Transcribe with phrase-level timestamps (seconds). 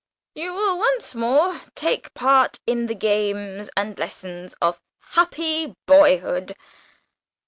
[0.33, 6.55] You will once more take part in the games and lessons of happy boyhood.